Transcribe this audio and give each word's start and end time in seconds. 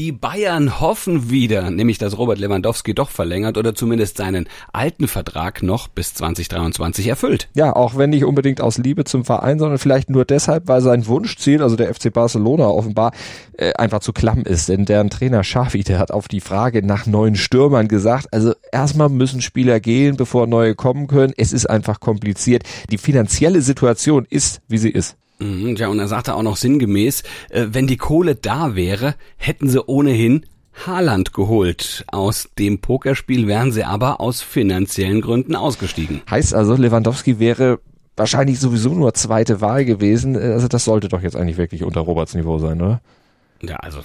Die 0.00 0.12
Bayern 0.12 0.80
hoffen 0.80 1.28
wieder, 1.28 1.70
nämlich 1.70 1.98
dass 1.98 2.16
Robert 2.16 2.38
Lewandowski 2.38 2.94
doch 2.94 3.10
verlängert 3.10 3.58
oder 3.58 3.74
zumindest 3.74 4.16
seinen 4.16 4.48
alten 4.72 5.08
Vertrag 5.08 5.62
noch 5.62 5.88
bis 5.88 6.14
2023 6.14 7.06
erfüllt. 7.06 7.50
Ja, 7.52 7.76
auch 7.76 7.98
wenn 7.98 8.08
nicht 8.08 8.24
unbedingt 8.24 8.62
aus 8.62 8.78
Liebe 8.78 9.04
zum 9.04 9.26
Verein, 9.26 9.58
sondern 9.58 9.76
vielleicht 9.76 10.08
nur 10.08 10.24
deshalb, 10.24 10.68
weil 10.68 10.80
sein 10.80 11.06
Wunschziel, 11.06 11.62
also 11.62 11.76
der 11.76 11.94
FC 11.94 12.10
Barcelona 12.10 12.68
offenbar, 12.68 13.12
äh, 13.58 13.74
einfach 13.74 14.00
zu 14.00 14.14
klamm 14.14 14.44
ist. 14.44 14.70
Denn 14.70 14.86
deren 14.86 15.10
Trainer 15.10 15.42
Xavi, 15.42 15.84
der 15.84 15.98
hat 15.98 16.12
auf 16.12 16.28
die 16.28 16.40
Frage 16.40 16.82
nach 16.82 17.04
neuen 17.04 17.36
Stürmern 17.36 17.86
gesagt, 17.86 18.32
also 18.32 18.54
erstmal 18.72 19.10
müssen 19.10 19.42
Spieler 19.42 19.80
gehen, 19.80 20.16
bevor 20.16 20.46
neue 20.46 20.74
kommen 20.74 21.08
können. 21.08 21.34
Es 21.36 21.52
ist 21.52 21.68
einfach 21.68 22.00
kompliziert. 22.00 22.62
Die 22.90 22.96
finanzielle 22.96 23.60
Situation 23.60 24.26
ist, 24.30 24.62
wie 24.66 24.78
sie 24.78 24.88
ist. 24.88 25.18
Mhm, 25.40 25.76
ja, 25.76 25.88
und 25.88 25.98
er 25.98 26.08
sagte 26.08 26.34
auch 26.34 26.42
noch 26.42 26.56
sinngemäß, 26.56 27.22
äh, 27.48 27.66
wenn 27.70 27.86
die 27.86 27.96
Kohle 27.96 28.34
da 28.34 28.74
wäre, 28.74 29.14
hätten 29.36 29.68
sie 29.68 29.82
ohnehin 29.84 30.46
Haaland 30.86 31.32
geholt. 31.32 32.04
Aus 32.12 32.48
dem 32.58 32.80
Pokerspiel 32.80 33.46
wären 33.46 33.72
sie 33.72 33.84
aber 33.84 34.20
aus 34.20 34.42
finanziellen 34.42 35.20
Gründen 35.20 35.56
ausgestiegen. 35.56 36.22
Heißt 36.30 36.54
also, 36.54 36.74
Lewandowski 36.74 37.38
wäre 37.38 37.80
wahrscheinlich 38.16 38.60
sowieso 38.60 38.90
nur 38.90 39.14
zweite 39.14 39.60
Wahl 39.60 39.84
gewesen. 39.84 40.36
Also 40.36 40.68
das 40.68 40.84
sollte 40.84 41.08
doch 41.08 41.22
jetzt 41.22 41.36
eigentlich 41.36 41.58
wirklich 41.58 41.84
unter 41.84 42.00
Roberts 42.00 42.34
Niveau 42.34 42.58
sein, 42.58 42.80
oder? 42.80 43.00
Ja, 43.62 43.76
also 43.76 44.00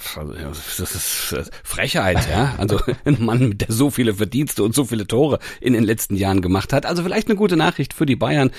das 0.78 0.94
ist 0.94 1.32
äh, 1.32 1.44
Frechheit, 1.64 2.28
ja. 2.30 2.54
Also 2.58 2.78
ein 3.04 3.24
Mann, 3.24 3.56
der 3.56 3.72
so 3.72 3.90
viele 3.90 4.14
Verdienste 4.14 4.62
und 4.62 4.74
so 4.74 4.84
viele 4.84 5.06
Tore 5.06 5.38
in 5.60 5.72
den 5.72 5.84
letzten 5.84 6.16
Jahren 6.16 6.42
gemacht 6.42 6.72
hat. 6.72 6.84
Also 6.84 7.02
vielleicht 7.02 7.28
eine 7.28 7.36
gute 7.36 7.56
Nachricht 7.56 7.94
für 7.94 8.06
die 8.06 8.16
Bayern, 8.16 8.50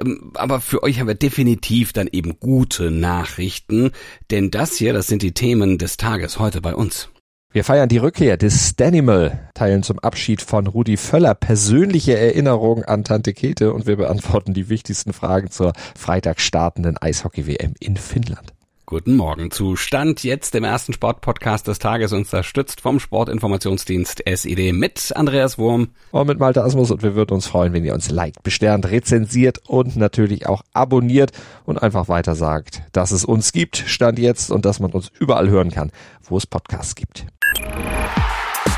ähm, 0.00 0.30
aber 0.34 0.60
für 0.60 0.82
euch 0.82 1.00
haben 1.00 1.08
wir 1.08 1.14
definitiv 1.14 1.92
dann 1.92 2.08
eben 2.10 2.38
gute 2.38 2.90
Nachrichten, 2.90 3.90
denn 4.30 4.50
das 4.50 4.76
hier, 4.76 4.92
das 4.92 5.08
sind 5.08 5.22
die 5.22 5.32
Themen 5.32 5.78
des 5.78 5.96
Tages 5.96 6.38
heute 6.38 6.60
bei 6.60 6.74
uns. 6.74 7.08
Wir 7.56 7.64
feiern 7.64 7.88
die 7.88 7.98
Rückkehr 7.98 8.36
des 8.36 8.68
Stanimal, 8.68 9.50
teilen 9.54 9.82
zum 9.82 9.98
Abschied 9.98 10.42
von 10.42 10.66
Rudi 10.66 10.96
Völler 10.96 11.34
persönliche 11.34 12.16
Erinnerungen 12.16 12.84
an 12.84 13.02
Tante 13.02 13.32
Kete 13.32 13.72
und 13.72 13.86
wir 13.86 13.96
beantworten 13.96 14.52
die 14.52 14.68
wichtigsten 14.68 15.12
Fragen 15.12 15.50
zur 15.50 15.72
Freitag 15.96 16.40
startenden 16.40 16.98
Eishockey-WM 16.98 17.72
in 17.80 17.96
Finnland. 17.96 18.55
Guten 18.88 19.16
Morgen. 19.16 19.50
zu 19.50 19.74
Stand 19.74 20.22
jetzt 20.22 20.54
dem 20.54 20.62
ersten 20.62 20.92
Sportpodcast 20.92 21.66
des 21.66 21.80
Tages 21.80 22.12
unterstützt 22.12 22.80
vom 22.80 23.00
Sportinformationsdienst 23.00 24.22
SID 24.32 24.72
mit 24.72 25.12
Andreas 25.16 25.58
Wurm. 25.58 25.88
Und 26.12 26.28
mit 26.28 26.38
Malte 26.38 26.62
Asmus 26.62 26.92
und 26.92 27.02
wir 27.02 27.16
würden 27.16 27.34
uns 27.34 27.48
freuen, 27.48 27.72
wenn 27.72 27.84
ihr 27.84 27.94
uns 27.94 28.10
liked, 28.10 28.44
besternt, 28.44 28.88
rezensiert 28.88 29.58
und 29.66 29.96
natürlich 29.96 30.46
auch 30.46 30.62
abonniert 30.72 31.32
und 31.64 31.82
einfach 31.82 32.06
weiter 32.06 32.36
sagt, 32.36 32.82
dass 32.92 33.10
es 33.10 33.24
uns 33.24 33.50
gibt, 33.50 33.76
Stand 33.76 34.20
jetzt 34.20 34.52
und 34.52 34.64
dass 34.64 34.78
man 34.78 34.92
uns 34.92 35.10
überall 35.18 35.50
hören 35.50 35.72
kann, 35.72 35.90
wo 36.22 36.36
es 36.36 36.46
Podcasts 36.46 36.94
gibt. 36.94 37.26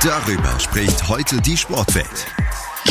Darüber 0.02 0.58
spricht 0.58 1.06
heute 1.10 1.38
die 1.42 1.58
Sportwelt. 1.58 2.26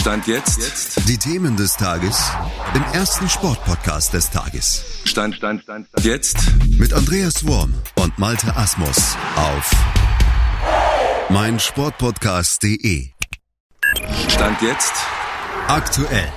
Stand 0.08 0.25
jetzt. 0.27 1.09
Die 1.09 1.17
Themen 1.17 1.58
des 1.58 1.75
Tages 1.75 2.31
im 2.73 2.81
ersten 2.94 3.27
Sportpodcast 3.27 4.14
des 4.14 4.30
Tages. 4.30 5.02
Stand, 5.03 5.36
Stand, 5.36 5.64
Stand, 5.64 5.86
Stand. 5.89 6.05
Jetzt. 6.05 6.38
Mit 6.80 6.94
Andreas 6.94 7.45
Worm 7.45 7.73
und 8.02 8.17
Malte 8.17 8.55
Asmus 8.55 9.17
auf 9.36 9.69
meinsportpodcast.de. 11.27 13.09
Stand 14.30 14.61
jetzt. 14.61 14.94
Aktuell. 15.67 16.31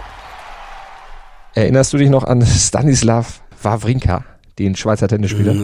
Erinnerst 1.55 1.93
du 1.93 1.99
dich 1.99 2.11
noch 2.11 2.25
an 2.25 2.45
Stanislav 2.45 3.41
Wawrinka, 3.63 4.25
den 4.59 4.75
Schweizer 4.75 5.07
Tennisspieler? 5.07 5.55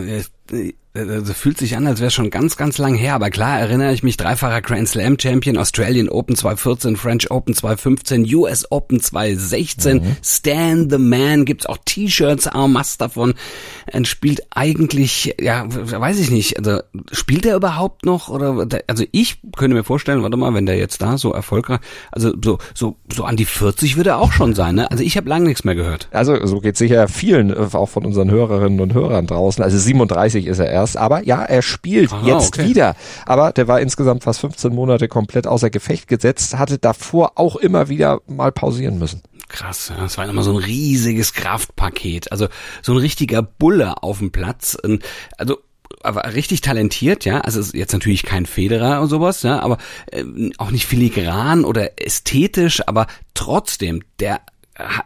Also 0.97 1.35
fühlt 1.35 1.59
sich 1.59 1.77
an, 1.77 1.87
als 1.87 2.01
wäre 2.01 2.11
schon 2.11 2.31
ganz, 2.31 2.57
ganz 2.57 2.79
lang 2.79 2.95
her, 2.95 3.15
aber 3.15 3.31
klar 3.31 3.61
erinnere 3.61 3.93
ich 3.93 4.03
mich, 4.03 4.17
dreifacher 4.17 4.63
Grand 4.63 4.89
Slam 4.89 5.19
Champion, 5.19 5.59
Australian 5.59 6.09
Open 6.09 6.37
2014, 6.37 6.97
French 6.97 7.31
Open 7.31 7.55
2015, 7.55 8.35
US 8.35 8.71
Open 8.71 9.01
2016, 9.01 9.99
mhm. 9.99 10.17
Stan 10.23 10.91
the 10.91 10.99
Man, 10.99 11.45
gibt's 11.45 11.67
auch 11.67 11.79
T-Shirts 11.85 12.47
en 12.47 12.73
masse 12.73 12.99
davon, 12.99 13.35
er 13.87 14.05
spielt 14.05 14.43
eigentlich, 14.51 15.35
ja, 15.41 15.67
weiß 15.69 16.19
ich 16.19 16.31
nicht, 16.31 16.59
also 16.59 16.81
spielt 17.13 17.47
er 17.47 17.57
überhaupt 17.57 18.07
noch 18.07 18.29
oder, 18.29 18.67
also 18.87 19.05
ich 19.13 19.41
könnte 19.57 19.77
mir 19.77 19.85
vorstellen, 19.85 20.23
warte 20.23 20.37
mal, 20.37 20.55
wenn 20.55 20.67
der 20.67 20.77
jetzt 20.77 21.03
da 21.03 21.19
so 21.19 21.33
erfolgreich, 21.33 21.81
also 22.13 22.33
so, 22.43 22.59
so, 22.75 22.97
so 23.13 23.25
an 23.25 23.37
die 23.37 23.45
40 23.45 23.97
würde 23.97 24.11
er 24.11 24.19
auch 24.19 24.33
schon 24.33 24.55
sein, 24.55 24.77
ne? 24.77 24.91
Also 24.91 25.03
ich 25.03 25.17
habe 25.17 25.29
lange 25.29 25.47
nichts 25.47 25.65
mehr 25.65 25.75
gehört. 25.75 26.09
Also 26.13 26.45
so 26.47 26.61
geht 26.61 26.77
sicher 26.77 27.09
vielen, 27.09 27.51
äh, 27.51 27.67
auch 27.73 27.89
von 27.89 28.05
unseren 28.05 28.31
Hörerinnen 28.31 28.81
und 28.81 28.95
Hörern 28.95 29.27
draußen, 29.27 29.63
also 29.63 29.79
37 29.79 30.47
ist 30.47 30.59
er 30.59 30.71
erst 30.71 30.86
erst. 30.87 30.97
Aber 30.97 31.25
ja, 31.25 31.43
er 31.43 31.63
spielt 31.63 32.13
Aha, 32.13 32.27
jetzt 32.27 32.59
okay. 32.59 32.69
wieder. 32.69 32.97
Aber 33.25 33.53
der 33.53 33.69
war 33.69 33.81
insgesamt 33.81 34.23
fast 34.25 34.41
15 34.41 34.75
Monate 34.75 35.09
komplett 35.09 35.47
außer 35.47 35.71
Gefecht 35.71 36.09
gesetzt, 36.09 36.57
hatte 36.57 36.79
davor 36.79 37.33
auch 37.37 37.57
immer 37.57 37.89
wieder 37.89 38.21
mal 38.27 38.53
pausieren 38.53 38.99
müssen. 38.99 39.23
Krass, 39.49 39.91
ja, 39.91 40.01
das 40.01 40.19
war 40.19 40.29
immer 40.29 40.43
so 40.43 40.51
ein 40.51 40.57
riesiges 40.57 41.33
Kraftpaket. 41.33 42.33
Also 42.33 42.49
so 42.83 42.93
ein 42.93 42.99
richtiger 42.99 43.43
Bulle 43.43 44.03
auf 44.03 44.19
dem 44.19 44.33
Platz. 44.33 44.77
Also 45.39 45.59
aber 46.03 46.35
richtig 46.35 46.61
talentiert, 46.61 47.25
ja. 47.25 47.41
Also 47.41 47.61
jetzt 47.77 47.93
natürlich 47.93 48.23
kein 48.23 48.47
Federer 48.47 49.01
und 49.01 49.09
sowas, 49.09 49.43
ja, 49.43 49.61
aber 49.61 49.79
äh, 50.11 50.25
auch 50.59 50.71
nicht 50.71 50.87
filigran 50.87 51.65
oder 51.65 52.01
ästhetisch, 52.01 52.87
aber 52.87 53.07
trotzdem, 53.35 54.03
der 54.21 54.41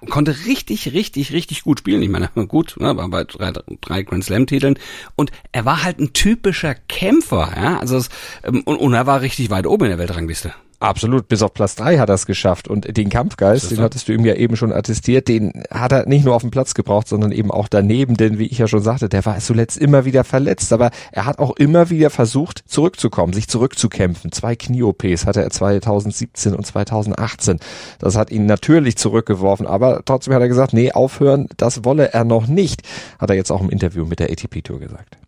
konnte 0.08 0.34
richtig, 0.46 0.92
richtig, 0.92 1.32
richtig 1.32 1.62
gut 1.62 1.80
spielen. 1.80 2.02
Ich 2.02 2.08
meine, 2.08 2.28
gut, 2.48 2.76
ne, 2.78 2.96
war 2.96 3.08
bei 3.08 3.24
drei, 3.24 3.52
drei 3.80 4.02
Grand 4.02 4.24
Slam-Titeln. 4.24 4.78
Und 5.16 5.30
er 5.52 5.64
war 5.64 5.82
halt 5.82 5.98
ein 5.98 6.12
typischer 6.12 6.74
Kämpfer, 6.74 7.52
ja. 7.56 7.78
Also 7.78 7.96
es, 7.96 8.08
ähm, 8.44 8.62
und, 8.64 8.76
und 8.76 8.94
er 8.94 9.06
war 9.06 9.20
richtig 9.20 9.50
weit 9.50 9.66
oben 9.66 9.84
in 9.84 9.90
der 9.90 9.98
Weltrangliste. 9.98 10.52
Absolut, 10.82 11.28
bis 11.28 11.42
auf 11.42 11.52
Platz 11.52 11.76
drei 11.76 11.98
hat 11.98 12.08
er 12.08 12.14
es 12.14 12.24
geschafft. 12.24 12.66
Und 12.66 12.96
den 12.96 13.10
Kampfgeist, 13.10 13.70
den 13.70 13.80
hattest 13.80 14.08
du 14.08 14.14
ihm 14.14 14.24
ja 14.24 14.32
eben 14.32 14.56
schon 14.56 14.72
attestiert, 14.72 15.28
den 15.28 15.62
hat 15.70 15.92
er 15.92 16.08
nicht 16.08 16.24
nur 16.24 16.34
auf 16.34 16.40
dem 16.40 16.50
Platz 16.50 16.72
gebraucht, 16.72 17.06
sondern 17.06 17.32
eben 17.32 17.50
auch 17.50 17.68
daneben. 17.68 18.16
Denn 18.16 18.38
wie 18.38 18.46
ich 18.46 18.56
ja 18.56 18.66
schon 18.66 18.80
sagte, 18.80 19.10
der 19.10 19.26
war 19.26 19.36
zuletzt 19.40 19.76
immer 19.76 20.06
wieder 20.06 20.24
verletzt. 20.24 20.72
Aber 20.72 20.90
er 21.12 21.26
hat 21.26 21.38
auch 21.38 21.54
immer 21.56 21.90
wieder 21.90 22.08
versucht, 22.08 22.64
zurückzukommen, 22.66 23.34
sich 23.34 23.46
zurückzukämpfen. 23.46 24.32
Zwei 24.32 24.56
Knie-OPs 24.56 25.26
hatte 25.26 25.42
er 25.42 25.50
2017 25.50 26.54
und 26.54 26.66
2018. 26.66 27.60
Das 27.98 28.16
hat 28.16 28.30
ihn 28.30 28.46
natürlich 28.46 28.96
zurückgeworfen. 28.96 29.66
Aber 29.66 30.00
trotzdem 30.06 30.32
hat 30.32 30.40
er 30.40 30.48
gesagt, 30.48 30.72
nee, 30.72 30.92
aufhören, 30.92 31.48
das 31.58 31.84
wolle 31.84 32.14
er 32.14 32.24
noch 32.24 32.46
nicht. 32.46 32.84
Hat 33.18 33.28
er 33.28 33.36
jetzt 33.36 33.50
auch 33.50 33.60
im 33.60 33.68
Interview 33.68 34.06
mit 34.06 34.18
der 34.18 34.30
ATP-Tour 34.30 34.80
gesagt. 34.80 35.18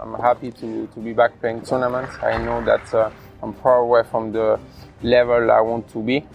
I'm 0.00 0.20
happy 0.20 0.50
to, 0.50 0.88
to 0.94 1.00
be 1.00 1.14
back 1.14 1.38
playing 1.40 1.62
tournaments. 1.62 2.10
I 2.22 2.38
know 2.38 2.60
that 2.64 2.92
uh, 2.92 3.10
I'm 3.40 3.52
far 3.62 3.78
away 3.78 4.02
from 4.10 4.32
the 4.32 4.58
level 5.02 5.50
I 5.50 5.60
want 5.60 5.90
to 5.92 6.02
be. 6.02 6.26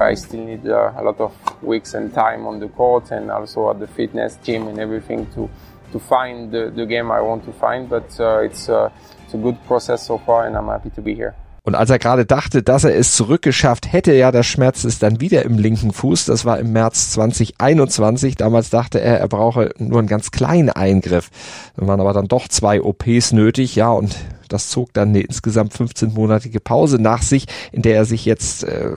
I 0.00 0.14
still 0.14 0.44
need 0.44 0.66
uh, 0.68 0.92
a 0.96 1.02
lot 1.02 1.20
of 1.20 1.32
weeks 1.62 1.94
and 1.94 2.14
time 2.14 2.46
on 2.46 2.60
the 2.60 2.68
court 2.68 3.10
and 3.10 3.30
also 3.30 3.70
at 3.70 3.80
the 3.80 3.86
fitness 3.86 4.38
gym 4.44 4.68
and 4.68 4.78
everything 4.78 5.26
to 5.34 5.48
to 5.92 5.98
find 5.98 6.52
the, 6.52 6.70
the 6.74 6.86
game 6.86 7.10
I 7.10 7.20
want 7.20 7.44
to 7.46 7.52
find. 7.52 7.88
But 7.88 8.18
uh, 8.20 8.40
it's 8.42 8.68
uh, 8.68 8.90
it's 9.24 9.34
a 9.34 9.38
good 9.38 9.56
process 9.66 10.06
so 10.06 10.18
far, 10.18 10.46
and 10.46 10.56
I'm 10.56 10.68
happy 10.68 10.90
to 10.90 11.02
be 11.02 11.14
here. 11.14 11.34
Und 11.64 11.74
als 11.74 11.90
er 11.90 11.98
gerade 11.98 12.24
dachte, 12.24 12.62
dass 12.62 12.84
er 12.84 12.96
es 12.96 13.14
zurückgeschafft 13.14 13.92
hätte, 13.92 14.14
ja, 14.14 14.32
der 14.32 14.42
Schmerz 14.42 14.84
ist 14.84 15.02
dann 15.02 15.20
wieder 15.20 15.42
im 15.42 15.58
linken 15.58 15.92
Fuß. 15.92 16.24
Das 16.24 16.46
war 16.46 16.58
im 16.58 16.72
März 16.72 17.10
2021. 17.10 18.36
Damals 18.36 18.70
dachte 18.70 19.02
er, 19.02 19.20
er 19.20 19.28
brauche 19.28 19.74
nur 19.76 19.98
einen 19.98 20.08
ganz 20.08 20.30
kleinen 20.30 20.70
Eingriff. 20.70 21.28
Dann 21.76 21.86
waren 21.86 22.00
aber 22.00 22.14
dann 22.14 22.26
doch 22.26 22.48
zwei 22.48 22.80
OPs 22.80 23.32
nötig, 23.32 23.76
ja, 23.76 23.90
und 23.90 24.16
das 24.48 24.68
zog 24.68 24.92
dann 24.92 25.10
eine 25.10 25.20
insgesamt 25.20 25.72
15-monatige 25.72 26.60
Pause 26.60 27.00
nach 27.00 27.22
sich, 27.22 27.46
in 27.72 27.82
der 27.82 27.96
er 27.96 28.04
sich 28.04 28.24
jetzt, 28.24 28.64
äh, 28.64 28.92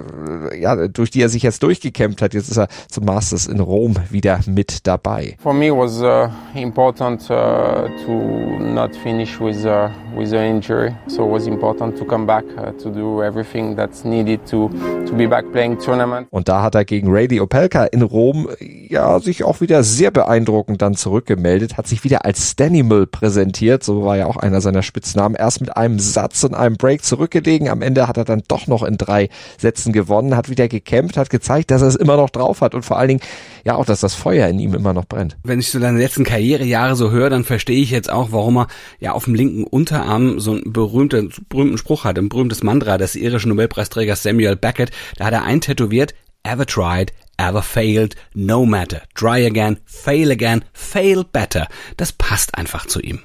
ja, 0.59 0.87
durch 0.87 1.11
die 1.11 1.21
er 1.21 1.29
sich 1.29 1.43
jetzt 1.43 1.63
durchgekämpft 1.63 2.21
hat. 2.21 2.33
Jetzt 2.33 2.49
ist 2.49 2.57
er 2.57 2.67
zum 2.89 3.05
Masters 3.05 3.47
in 3.47 3.59
Rom 3.59 3.95
wieder 4.09 4.39
mit 4.45 4.87
dabei. 4.87 5.35
For 5.39 5.53
me 5.53 5.71
was 5.71 6.01
uh, 6.01 6.29
important 6.55 7.21
uh, 7.29 7.87
to 8.05 8.59
not 8.59 8.95
finish 8.95 9.39
with 9.39 9.65
uh, 9.65 9.89
with 10.15 10.33
an 10.33 10.57
injury, 10.57 10.93
so 11.07 11.25
it 11.25 11.31
was 11.31 11.47
important 11.47 11.97
to 11.97 12.05
come 12.05 12.25
back 12.25 12.45
uh, 12.57 12.71
to 12.81 12.89
do 12.89 13.23
everything 13.23 13.75
that's 13.75 14.03
needed 14.03 14.45
to 14.49 14.69
to 15.07 15.13
be 15.15 15.27
back 15.27 15.51
playing 15.51 15.77
tournament. 15.79 16.27
Und 16.31 16.47
da 16.47 16.61
hat 16.61 16.75
er 16.75 16.85
gegen 16.85 17.07
Rady 17.11 17.39
Opelka 17.41 17.85
in 17.85 18.01
Rom 18.01 18.47
ja 18.59 19.19
sich 19.19 19.43
auch 19.43 19.61
wieder 19.61 19.83
sehr 19.83 20.11
beeindruckend 20.11 20.81
dann 20.81 20.95
zurückgemeldet, 20.95 21.77
hat 21.77 21.87
sich 21.87 22.03
wieder 22.03 22.25
als 22.25 22.51
Stanimal 22.51 23.07
präsentiert, 23.07 23.83
so 23.83 24.03
war 24.03 24.17
ja 24.17 24.25
auch 24.25 24.37
einer 24.37 24.61
seiner 24.61 24.83
Spitznamen 24.83 25.35
erst 25.41 25.59
mit 25.59 25.75
einem 25.75 25.99
Satz 25.99 26.43
und 26.43 26.53
einem 26.53 26.77
Break 26.77 27.03
zurückgelegen. 27.03 27.67
Am 27.67 27.81
Ende 27.81 28.07
hat 28.07 28.17
er 28.17 28.23
dann 28.23 28.43
doch 28.47 28.67
noch 28.67 28.83
in 28.83 28.97
drei 28.97 29.29
Sätzen 29.57 29.91
gewonnen, 29.91 30.35
hat 30.35 30.49
wieder 30.49 30.67
gekämpft, 30.67 31.17
hat 31.17 31.29
gezeigt, 31.29 31.71
dass 31.71 31.81
er 31.81 31.87
es 31.87 31.95
immer 31.95 32.15
noch 32.15 32.29
drauf 32.29 32.61
hat 32.61 32.75
und 32.75 32.83
vor 32.83 32.97
allen 32.97 33.09
Dingen 33.09 33.21
ja 33.65 33.75
auch, 33.75 33.85
dass 33.85 33.99
das 33.99 34.13
Feuer 34.13 34.47
in 34.47 34.59
ihm 34.59 34.73
immer 34.73 34.93
noch 34.93 35.05
brennt. 35.05 35.37
Wenn 35.43 35.59
ich 35.59 35.71
so 35.71 35.79
deine 35.79 35.97
letzten 35.97 36.23
Karrierejahre 36.23 36.95
so 36.95 37.11
höre, 37.11 37.29
dann 37.29 37.43
verstehe 37.43 37.81
ich 37.81 37.91
jetzt 37.91 38.11
auch, 38.11 38.31
warum 38.31 38.57
er 38.57 38.67
ja 38.99 39.13
auf 39.13 39.25
dem 39.25 39.35
linken 39.35 39.63
Unterarm 39.63 40.39
so 40.39 40.51
einen 40.51 40.71
berühmten, 40.71 41.31
berühmten 41.49 41.77
Spruch 41.77 42.03
hat, 42.03 42.17
ein 42.17 42.29
berühmtes 42.29 42.63
Mantra 42.63 42.97
des 42.97 43.15
irischen 43.15 43.49
Nobelpreisträgers 43.49 44.23
Samuel 44.23 44.55
Beckett. 44.55 44.91
Da 45.17 45.25
hat 45.25 45.33
er 45.33 45.43
eintätowiert, 45.43 46.13
ever 46.43 46.65
tried, 46.65 47.13
ever 47.37 47.61
failed, 47.61 48.15
no 48.33 48.65
matter. 48.65 49.01
Try 49.15 49.45
again, 49.45 49.79
fail 49.85 50.31
again, 50.31 50.63
fail 50.73 51.23
better. 51.23 51.67
Das 51.97 52.11
passt 52.11 52.55
einfach 52.55 52.85
zu 52.85 52.99
ihm. 53.01 53.19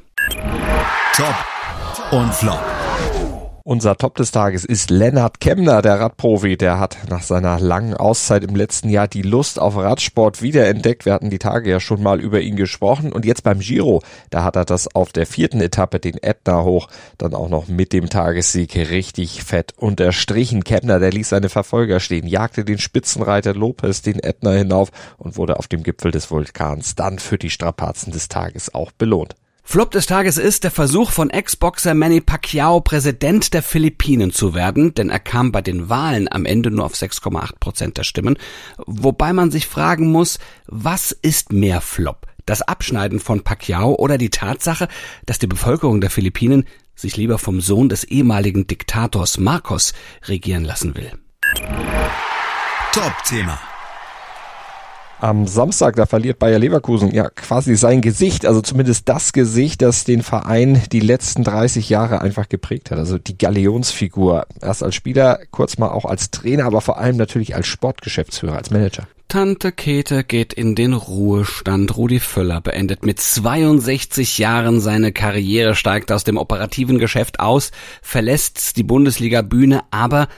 Top 1.15 1.56
und 2.11 2.33
Flop. 2.35 2.63
Unser 3.65 3.97
Top 3.97 4.15
des 4.15 4.31
Tages 4.31 4.65
ist 4.65 4.91
Lennart 4.91 5.41
Kemner, 5.41 5.83
der 5.83 5.99
Radprofi. 5.99 6.57
Der 6.57 6.79
hat 6.79 6.99
nach 7.11 7.23
seiner 7.23 7.59
langen 7.59 7.95
Auszeit 7.95 8.45
im 8.45 8.55
letzten 8.55 8.91
Jahr 8.91 9.09
die 9.09 9.23
Lust 9.23 9.59
auf 9.59 9.77
Radsport 9.77 10.41
wiederentdeckt. 10.41 11.05
Wir 11.05 11.13
hatten 11.13 11.31
die 11.31 11.41
Tage 11.41 11.69
ja 11.69 11.81
schon 11.81 12.01
mal 12.01 12.21
über 12.21 12.41
ihn 12.41 12.55
gesprochen. 12.55 13.13
Und 13.13 13.25
jetzt 13.25 13.43
beim 13.43 13.59
Giro, 13.59 14.05
da 14.31 14.45
hat 14.45 14.55
er 14.55 14.65
das 14.65 14.95
auf 14.95 15.11
der 15.11 15.27
vierten 15.27 15.61
Etappe, 15.61 15.99
den 15.99 16.23
Ätna 16.23 16.63
hoch, 16.63 16.87
dann 17.19 17.35
auch 17.35 17.49
noch 17.49 17.67
mit 17.67 17.93
dem 17.93 18.09
Tagessieg 18.09 18.77
richtig 18.77 19.43
fett 19.43 19.73
unterstrichen. 19.77 20.63
Kemner, 20.63 21.01
der 21.01 21.11
ließ 21.11 21.31
seine 21.31 21.49
Verfolger 21.49 21.99
stehen, 21.99 22.29
jagte 22.29 22.65
den 22.65 22.79
Spitzenreiter 22.79 23.53
Lopez 23.53 24.03
den 24.03 24.21
Ätna 24.21 24.53
hinauf 24.53 24.93
und 25.19 25.37
wurde 25.37 25.59
auf 25.59 25.67
dem 25.67 25.83
Gipfel 25.83 26.13
des 26.13 26.31
Vulkans 26.31 26.95
dann 26.95 27.19
für 27.19 27.37
die 27.37 27.51
Strapazen 27.51 28.13
des 28.13 28.29
Tages 28.29 28.73
auch 28.73 28.93
belohnt. 28.93 29.35
Flop 29.69 29.91
des 29.91 30.07
Tages 30.07 30.39
ist 30.39 30.63
der 30.63 30.71
Versuch 30.71 31.11
von 31.11 31.29
Ex-Boxer 31.29 31.93
Manny 31.95 32.21
Pacquiao 32.21 32.81
Präsident 32.81 33.53
der 33.53 33.65
Philippinen 33.65 34.33
zu 34.33 34.55
werden, 34.55 34.95
denn 34.95 35.11
er 35.11 35.19
kam 35.19 35.51
bei 35.51 35.61
den 35.61 35.89
Wahlen 35.89 36.31
am 36.31 36.47
Ende 36.47 36.71
nur 36.71 36.85
auf 36.85 36.95
6,8 36.95 37.59
Prozent 37.59 37.99
der 37.99 38.05
Stimmen, 38.05 38.39
wobei 38.87 39.33
man 39.33 39.51
sich 39.51 39.67
fragen 39.67 40.13
muss, 40.13 40.39
was 40.67 41.11
ist 41.11 41.53
mehr 41.53 41.81
Flop? 41.81 42.29
Das 42.47 42.63
Abschneiden 42.63 43.19
von 43.19 43.43
Pacquiao 43.43 43.97
oder 43.97 44.19
die 44.19 44.31
Tatsache, 44.31 44.87
dass 45.27 45.41
die 45.41 45.49
Bevölkerung 45.49 46.01
der 46.01 46.11
Philippinen 46.11 46.65
sich 46.95 47.17
lieber 47.17 47.41
vom 47.41 47.61
Sohn 47.61 47.89
des 47.89 48.05
ehemaligen 48.05 48.69
Diktators 48.69 49.37
Marcos 49.37 49.95
regieren 50.29 50.65
lassen 50.65 50.95
will. 50.95 51.11
Top-Thema. 52.93 53.59
Am 55.19 55.47
Samstag, 55.47 55.97
da 55.97 56.05
verliert 56.05 56.39
Bayer 56.39 56.59
Leverkusen 56.59 57.11
ja 57.15 57.31
quasi 57.31 57.75
sein 57.75 58.03
Gesicht, 58.03 58.45
also 58.45 58.61
zumindest 58.61 59.09
das 59.09 59.33
Gesicht, 59.33 59.81
das 59.81 60.05
den 60.05 60.23
Verein 60.23 60.83
die 60.93 61.01
letzten 61.01 61.43
30 61.43 61.89
Jahre 61.89 62.21
einfach 62.21 62.49
geprägt 62.49 62.91
hat. 62.91 62.99
Also 62.99 63.17
die 63.17 63.39
Galionsfigur. 63.39 64.47
Erst 64.61 64.83
als 64.83 64.95
Spieler, 64.95 65.39
kurz 65.51 65.79
mal 65.79 65.89
auch 65.89 66.05
als 66.05 66.31
Trainer, 66.31 66.65
aber 66.67 66.83
vor 66.83 66.99
allem 66.99 67.17
natürlich 67.17 67.55
als 67.55 67.67
Sportgeschäftsführer, 67.67 68.57
als 68.57 68.71
Manager. 68.71 69.09
Tante 69.29 69.73
Käthe 69.73 70.23
geht 70.23 70.53
in 70.53 70.75
den 70.75 70.93
Ruhestand. 70.93 71.97
Rudi 71.97 72.21
Völler 72.21 72.61
beendet 72.61 73.05
mit 73.05 73.19
62 73.19 74.39
Jahren 74.39 74.81
seine 74.81 75.13
Karriere, 75.13 75.75
steigt 75.75 76.13
aus 76.13 76.23
dem 76.25 76.37
operativen 76.37 76.99
Geschäft 76.99 77.41
aus, 77.41 77.73
verlässt 78.03 78.77
die 78.77 78.85
Bundesliga-Bühne, 78.85 79.83
aber 79.91 80.21
er 80.21 80.29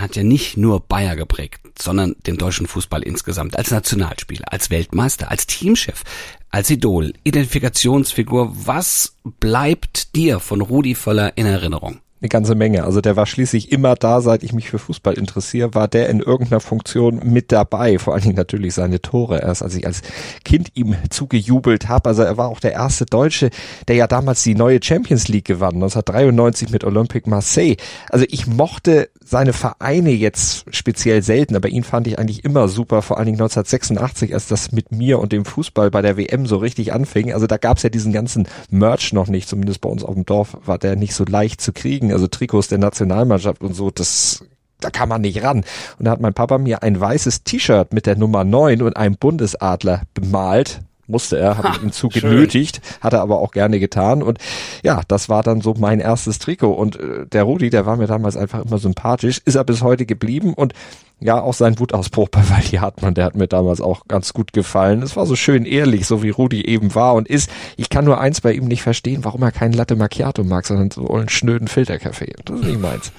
hat 0.00 0.16
ja 0.16 0.22
nicht 0.22 0.56
nur 0.56 0.80
Bayer 0.80 1.16
geprägt, 1.16 1.60
sondern 1.78 2.16
den 2.26 2.36
deutschen 2.36 2.66
Fußball 2.66 3.02
insgesamt 3.02 3.56
als 3.56 3.70
Nationalspieler, 3.70 4.52
als 4.52 4.70
Weltmeister, 4.70 5.30
als 5.30 5.46
Teamchef, 5.46 6.02
als 6.50 6.70
Idol, 6.70 7.12
Identifikationsfigur. 7.24 8.52
Was 8.54 9.16
bleibt 9.40 10.14
dir 10.14 10.40
von 10.40 10.60
Rudi 10.60 10.94
Völler 10.94 11.36
in 11.36 11.46
Erinnerung? 11.46 12.00
Eine 12.18 12.30
ganze 12.30 12.54
Menge. 12.54 12.84
Also 12.84 13.02
der 13.02 13.14
war 13.14 13.26
schließlich 13.26 13.72
immer 13.72 13.94
da, 13.94 14.22
seit 14.22 14.42
ich 14.42 14.54
mich 14.54 14.70
für 14.70 14.78
Fußball 14.78 15.14
interessiere, 15.14 15.74
war 15.74 15.86
der 15.86 16.08
in 16.08 16.20
irgendeiner 16.20 16.60
Funktion 16.60 17.20
mit 17.24 17.52
dabei. 17.52 17.98
Vor 17.98 18.14
allen 18.14 18.22
Dingen 18.22 18.36
natürlich 18.36 18.72
seine 18.72 19.02
Tore. 19.02 19.42
Erst 19.42 19.62
als 19.62 19.74
ich 19.74 19.86
als 19.86 20.00
Kind 20.42 20.70
ihm 20.72 20.94
zugejubelt 21.10 21.88
habe. 21.88 22.08
Also 22.08 22.22
er 22.22 22.38
war 22.38 22.48
auch 22.48 22.60
der 22.60 22.72
erste 22.72 23.04
Deutsche, 23.04 23.50
der 23.86 23.96
ja 23.96 24.06
damals 24.06 24.42
die 24.42 24.54
neue 24.54 24.82
Champions 24.82 25.28
League 25.28 25.44
gewann, 25.44 25.74
1993 25.74 26.70
mit 26.70 26.84
Olympique 26.84 27.28
Marseille. 27.28 27.76
Also 28.08 28.24
ich 28.30 28.46
mochte 28.46 29.10
seine 29.22 29.52
Vereine 29.52 30.10
jetzt 30.10 30.64
speziell 30.74 31.20
selten, 31.20 31.54
aber 31.54 31.68
ihn 31.68 31.84
fand 31.84 32.06
ich 32.06 32.18
eigentlich 32.18 32.44
immer 32.44 32.68
super, 32.68 33.02
vor 33.02 33.18
allen 33.18 33.26
Dingen 33.26 33.40
1986, 33.40 34.32
als 34.32 34.48
das 34.48 34.72
mit 34.72 34.90
mir 34.90 35.18
und 35.18 35.32
dem 35.32 35.44
Fußball 35.44 35.90
bei 35.90 36.00
der 36.00 36.16
WM 36.16 36.46
so 36.46 36.56
richtig 36.56 36.94
anfing. 36.94 37.34
Also 37.34 37.46
da 37.46 37.58
gab's 37.58 37.82
ja 37.82 37.90
diesen 37.90 38.12
ganzen 38.12 38.48
Merch 38.70 39.12
noch 39.12 39.26
nicht, 39.26 39.48
zumindest 39.48 39.82
bei 39.82 39.90
uns 39.90 40.02
auf 40.02 40.14
dem 40.14 40.24
Dorf 40.24 40.56
war 40.64 40.78
der 40.78 40.96
nicht 40.96 41.12
so 41.12 41.24
leicht 41.24 41.60
zu 41.60 41.72
kriegen. 42.06 42.12
Also 42.12 42.26
Trikots 42.26 42.68
der 42.68 42.78
Nationalmannschaft 42.78 43.62
und 43.62 43.74
so, 43.74 43.90
das 43.90 44.44
da 44.80 44.90
kann 44.90 45.08
man 45.08 45.22
nicht 45.22 45.42
ran. 45.42 45.64
Und 45.98 46.04
da 46.04 46.10
hat 46.10 46.20
mein 46.20 46.34
Papa 46.34 46.58
mir 46.58 46.82
ein 46.82 47.00
weißes 47.00 47.44
T-Shirt 47.44 47.94
mit 47.94 48.04
der 48.04 48.16
Nummer 48.16 48.44
9 48.44 48.82
und 48.82 48.96
einem 48.96 49.16
Bundesadler 49.16 50.02
bemalt 50.12 50.80
musste 51.06 51.38
er, 51.38 51.58
habe 51.58 51.68
ich 51.72 51.82
ihm 51.82 51.92
zu 51.92 52.08
genötigt, 52.08 52.80
hat 53.00 53.12
er 53.12 53.20
aber 53.20 53.40
auch 53.40 53.52
gerne 53.52 53.78
getan. 53.80 54.22
Und 54.22 54.38
ja, 54.82 55.02
das 55.08 55.28
war 55.28 55.42
dann 55.42 55.60
so 55.60 55.74
mein 55.78 56.00
erstes 56.00 56.38
Trikot. 56.38 56.72
Und 56.72 56.98
äh, 56.98 57.26
der 57.26 57.44
Rudi, 57.44 57.70
der 57.70 57.86
war 57.86 57.96
mir 57.96 58.06
damals 58.06 58.36
einfach 58.36 58.64
immer 58.64 58.78
sympathisch, 58.78 59.40
ist 59.44 59.54
er 59.54 59.64
bis 59.64 59.82
heute 59.82 60.06
geblieben 60.06 60.54
und 60.54 60.74
ja, 61.18 61.40
auch 61.40 61.54
sein 61.54 61.78
Wutausbruch 61.78 62.28
bei 62.28 62.46
Waldi 62.50 62.76
Hartmann, 62.76 63.14
der 63.14 63.24
hat 63.24 63.36
mir 63.36 63.48
damals 63.48 63.80
auch 63.80 64.06
ganz 64.06 64.34
gut 64.34 64.52
gefallen. 64.52 65.02
Es 65.02 65.16
war 65.16 65.24
so 65.24 65.34
schön 65.34 65.64
ehrlich, 65.64 66.06
so 66.06 66.22
wie 66.22 66.28
Rudi 66.28 66.66
eben 66.66 66.94
war 66.94 67.14
und 67.14 67.26
ist. 67.26 67.50
Ich 67.78 67.88
kann 67.88 68.04
nur 68.04 68.20
eins 68.20 68.42
bei 68.42 68.52
ihm 68.52 68.66
nicht 68.66 68.82
verstehen, 68.82 69.24
warum 69.24 69.42
er 69.42 69.50
keinen 69.50 69.72
Latte 69.72 69.96
Macchiato 69.96 70.44
mag, 70.44 70.66
sondern 70.66 70.90
so 70.90 71.08
einen 71.08 71.30
schnöden 71.30 71.68
Filterkaffee. 71.68 72.34
Das 72.44 72.60
ist 72.60 72.66
nicht 72.66 72.80
meins. 72.80 73.12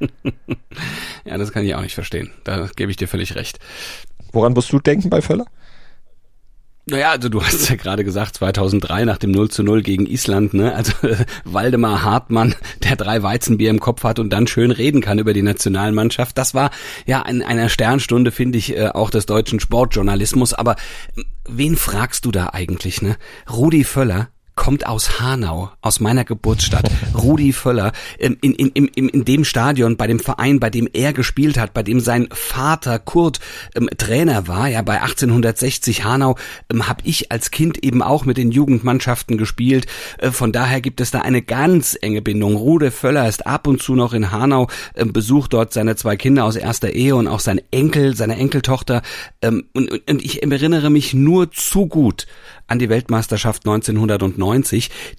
ja, 1.24 1.36
das 1.36 1.50
kann 1.50 1.64
ich 1.64 1.74
auch 1.74 1.82
nicht 1.82 1.94
verstehen. 1.94 2.30
Da 2.44 2.68
gebe 2.76 2.92
ich 2.92 2.96
dir 2.96 3.08
völlig 3.08 3.34
recht. 3.34 3.58
Woran 4.30 4.52
musst 4.52 4.72
du 4.72 4.78
denken 4.78 5.10
bei 5.10 5.20
Völler? 5.20 5.46
Naja, 6.86 7.12
also 7.12 7.30
du 7.30 7.42
hast 7.42 7.70
ja 7.70 7.76
gerade 7.76 8.04
gesagt, 8.04 8.36
2003 8.36 9.06
nach 9.06 9.16
dem 9.16 9.30
0 9.30 9.50
zu 9.50 9.62
0 9.62 9.82
gegen 9.82 10.04
Island, 10.04 10.52
ne? 10.52 10.74
Also 10.74 10.92
Waldemar 11.44 12.02
Hartmann, 12.02 12.54
der 12.82 12.96
drei 12.96 13.22
Weizenbier 13.22 13.70
im 13.70 13.80
Kopf 13.80 14.04
hat 14.04 14.18
und 14.18 14.30
dann 14.30 14.46
schön 14.46 14.70
reden 14.70 15.00
kann 15.00 15.18
über 15.18 15.32
die 15.32 15.42
Nationalmannschaft. 15.42 16.36
Das 16.36 16.52
war 16.52 16.70
ja 17.06 17.22
in 17.22 17.42
einer 17.42 17.70
Sternstunde, 17.70 18.32
finde 18.32 18.58
ich, 18.58 18.76
äh, 18.76 18.88
auch 18.88 19.08
des 19.08 19.24
deutschen 19.24 19.60
Sportjournalismus. 19.60 20.52
Aber 20.52 20.76
wen 21.48 21.76
fragst 21.76 22.26
du 22.26 22.30
da 22.30 22.50
eigentlich, 22.52 23.00
ne? 23.00 23.16
Rudi 23.50 23.84
Völler, 23.84 24.28
kommt 24.56 24.86
aus 24.86 25.20
Hanau, 25.20 25.70
aus 25.80 26.00
meiner 26.00 26.24
Geburtsstadt. 26.24 26.90
Rudi 27.14 27.52
Völler, 27.52 27.92
in, 28.18 28.34
in, 28.34 28.54
in, 28.54 28.88
in, 28.88 29.08
in 29.08 29.24
dem 29.24 29.44
Stadion, 29.44 29.96
bei 29.96 30.06
dem 30.06 30.20
Verein, 30.20 30.60
bei 30.60 30.70
dem 30.70 30.88
er 30.92 31.12
gespielt 31.12 31.58
hat, 31.58 31.74
bei 31.74 31.82
dem 31.82 32.00
sein 32.00 32.28
Vater 32.32 32.98
Kurt 32.98 33.40
ähm, 33.74 33.88
Trainer 33.96 34.46
war, 34.46 34.68
ja, 34.68 34.82
bei 34.82 35.00
1860 35.00 36.04
Hanau, 36.04 36.36
ähm, 36.70 36.88
habe 36.88 37.02
ich 37.04 37.32
als 37.32 37.50
Kind 37.50 37.82
eben 37.82 38.02
auch 38.02 38.24
mit 38.24 38.36
den 38.36 38.50
Jugendmannschaften 38.50 39.38
gespielt. 39.38 39.86
Äh, 40.18 40.30
von 40.30 40.52
daher 40.52 40.80
gibt 40.80 41.00
es 41.00 41.10
da 41.10 41.20
eine 41.20 41.42
ganz 41.42 41.96
enge 42.00 42.22
Bindung. 42.22 42.56
Rudi 42.56 42.90
Völler 42.90 43.28
ist 43.28 43.46
ab 43.46 43.66
und 43.66 43.82
zu 43.82 43.94
noch 43.94 44.12
in 44.12 44.30
Hanau, 44.30 44.68
ähm, 44.94 45.12
besucht 45.12 45.52
dort 45.52 45.72
seine 45.72 45.96
zwei 45.96 46.16
Kinder 46.16 46.44
aus 46.44 46.56
erster 46.56 46.90
Ehe 46.90 47.16
und 47.16 47.26
auch 47.26 47.40
sein 47.40 47.60
Enkel, 47.70 48.16
seine 48.16 48.36
Enkeltochter. 48.36 49.02
Ähm, 49.42 49.66
und, 49.72 49.90
und 49.90 50.24
ich 50.24 50.42
erinnere 50.42 50.90
mich 50.90 51.14
nur 51.14 51.50
zu 51.50 51.86
gut 51.86 52.26
an 52.66 52.78
die 52.78 52.88
Weltmeisterschaft 52.88 53.66
1990, 53.66 54.38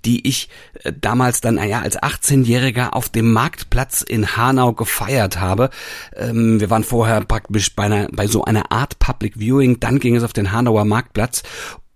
die 0.06 0.28
ich 0.28 0.50
äh, 0.84 0.94
damals 1.00 1.42
dann 1.42 1.58
ja 1.58 1.82
als 1.82 1.98
18-Jähriger 1.98 2.94
auf 2.94 3.10
dem 3.10 3.34
Marktplatz 3.34 4.02
in 4.02 4.38
Hanau 4.38 4.74
gefeiert 4.74 5.40
habe. 5.40 5.70
Ähm, 6.16 6.60
wir 6.60 6.70
waren 6.70 6.84
vorher 6.84 7.22
praktisch 7.22 7.76
bei, 7.76 7.84
einer, 7.84 8.08
bei 8.12 8.28
so 8.28 8.44
einer 8.46 8.72
Art 8.72 9.00
Public 9.00 9.40
Viewing, 9.40 9.80
dann 9.80 10.00
ging 10.00 10.16
es 10.16 10.24
auf 10.24 10.34
den 10.34 10.52
Hanauer 10.52 10.86
Marktplatz 10.86 11.44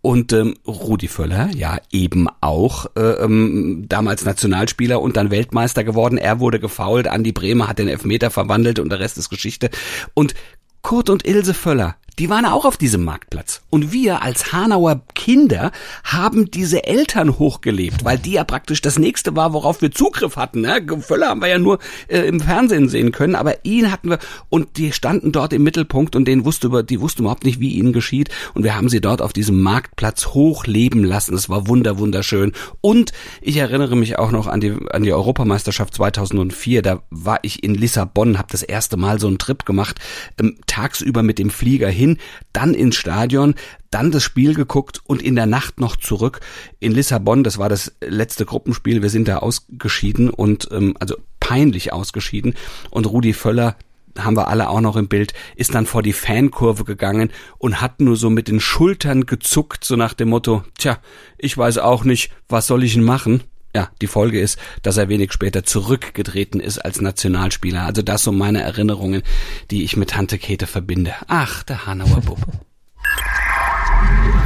und 0.02 0.32
ähm, 0.32 0.56
Rudi 0.66 1.08
Völler, 1.08 1.50
ja 1.54 1.78
eben 1.92 2.28
auch 2.42 2.86
äh, 2.96 3.02
ähm, 3.02 3.86
damals 3.90 4.24
Nationalspieler 4.24 5.02
und 5.02 5.18
dann 5.18 5.32
Weltmeister 5.32 5.84
geworden. 5.84 6.18
Er 6.18 6.40
wurde 6.40 6.60
gefault, 6.60 7.08
Andi 7.08 7.32
Bremer 7.32 7.68
hat 7.68 7.80
den 7.80 7.90
Elfmeter 7.90 8.30
verwandelt 8.30 8.80
und 8.80 8.90
der 8.90 9.00
Rest 9.00 9.18
ist 9.18 9.30
Geschichte. 9.30 9.70
Und 10.14 10.36
Kurt 10.82 11.10
und 11.10 11.28
Ilse 11.28 11.54
Völler, 11.54 11.98
die 12.20 12.30
waren 12.30 12.46
auch 12.46 12.66
auf 12.66 12.76
diesem 12.76 13.06
Marktplatz. 13.06 13.62
Und 13.70 13.94
wir 13.94 14.22
als 14.22 14.52
Hanauer 14.52 15.02
Kinder 15.16 15.72
haben 16.04 16.52
diese 16.52 16.84
Eltern 16.84 17.40
hochgelebt, 17.40 18.04
weil 18.04 18.18
die 18.18 18.34
ja 18.34 18.44
praktisch 18.44 18.82
das 18.82 19.00
nächste 19.00 19.38
war, 19.38 19.54
worauf 19.54 19.82
wir 19.82 19.92
Zugriff 19.92 20.36
hatten. 20.36 20.62
Ne? 20.62 20.86
Völler 21.00 21.30
haben 21.30 21.42
wir 21.42 21.48
ja 21.48 21.60
nur 21.60 21.80
äh, 22.10 22.20
im 22.28 22.42
Fernsehen 22.42 22.90
sehen 22.90 23.14
können, 23.14 23.36
aber 23.36 23.64
ihn 23.64 23.90
hatten 23.90 24.10
wir 24.10 24.20
und 24.50 24.76
die 24.78 24.92
standen 24.92 25.32
dort 25.32 25.54
im 25.54 25.64
Mittelpunkt 25.64 26.18
und 26.18 26.28
denen 26.28 26.44
wusste 26.44 26.68
über, 26.68 26.84
die 26.84 27.00
wussten 27.00 27.22
überhaupt 27.22 27.46
nicht, 27.46 27.62
wie 27.62 27.70
ihnen 27.70 27.94
geschieht. 27.94 28.30
Und 28.54 28.64
wir 28.64 28.76
haben 28.76 28.90
sie 28.90 29.00
dort 29.00 29.22
auf 29.22 29.32
diesem 29.32 29.62
Marktplatz 29.62 30.28
hochleben 30.28 31.06
lassen. 31.06 31.36
Es 31.36 31.48
war 31.48 31.68
wunder, 31.68 32.00
wunderschön. 32.00 32.52
Und 32.82 33.14
ich 33.42 33.56
erinnere 33.56 33.96
mich 33.96 34.20
auch 34.20 34.32
noch 34.32 34.48
an 34.48 34.60
die, 34.60 34.76
an 34.92 35.04
die 35.04 35.14
Europameisterschaft 35.14 35.94
2004. 35.94 36.82
Da 36.82 37.02
war 37.12 37.40
ich 37.44 37.64
in 37.64 37.76
Lissabon, 37.76 38.38
habe 38.38 38.50
das 38.52 38.64
erste 38.64 38.98
Mal 38.98 39.22
so 39.22 39.28
einen 39.28 39.38
Trip 39.38 39.66
gemacht, 39.66 40.00
ähm, 40.38 40.58
tagsüber 40.68 41.24
mit 41.24 41.40
dem 41.40 41.50
Flieger 41.50 41.88
hin 41.88 42.09
hin, 42.10 42.18
dann 42.54 42.74
ins 42.74 42.96
Stadion, 42.96 43.56
dann 43.92 44.12
das 44.12 44.24
Spiel 44.24 44.54
geguckt 44.54 45.02
und 45.06 45.22
in 45.22 45.36
der 45.36 45.46
Nacht 45.46 45.80
noch 45.80 45.96
zurück 45.96 46.42
in 46.80 46.92
Lissabon. 46.92 47.44
Das 47.44 47.58
war 47.58 47.70
das 47.70 47.94
letzte 48.02 48.46
Gruppenspiel. 48.46 49.02
Wir 49.02 49.10
sind 49.10 49.28
da 49.28 49.38
ausgeschieden 49.38 50.30
und 50.30 50.70
ähm, 50.72 50.96
also 51.00 51.16
peinlich 51.40 51.94
ausgeschieden. 51.94 52.56
Und 52.92 53.06
Rudi 53.08 53.34
Völler, 53.34 53.76
haben 54.18 54.36
wir 54.36 54.48
alle 54.48 54.70
auch 54.70 54.82
noch 54.82 54.98
im 54.98 55.08
Bild, 55.08 55.34
ist 55.56 55.76
dann 55.76 55.86
vor 55.86 56.04
die 56.04 56.14
Fankurve 56.14 56.84
gegangen 56.84 57.32
und 57.58 57.80
hat 57.80 58.02
nur 58.02 58.18
so 58.18 58.30
mit 58.30 58.48
den 58.48 58.60
Schultern 58.60 59.26
gezuckt, 59.26 59.86
so 59.86 59.96
nach 59.96 60.14
dem 60.14 60.30
Motto, 60.30 60.64
tja, 60.78 60.98
ich 61.38 61.58
weiß 61.58 61.78
auch 61.78 62.04
nicht, 62.04 62.32
was 62.50 62.68
soll 62.68 62.84
ich 62.84 62.96
denn 62.96 63.04
machen? 63.04 63.44
Ja, 63.76 63.90
die 64.02 64.08
Folge 64.08 64.40
ist, 64.40 64.58
dass 64.82 64.98
er 64.98 65.10
wenig 65.10 65.32
später 65.32 65.64
zurückgetreten 65.64 66.60
ist 66.60 66.80
als 66.80 67.02
Nationalspieler. 67.02 67.86
Also 67.86 68.02
das 68.02 68.24
so 68.24 68.32
meine 68.32 68.62
Erinnerungen, 68.62 69.22
die 69.70 69.84
ich 69.84 69.96
mit 69.96 70.12
Tante 70.12 70.38
Käthe 70.38 70.68
verbinde. 70.68 71.14
Ach, 71.28 71.64
der 71.64 71.86
Hanauer 71.86 72.22
Bub. 72.22 72.40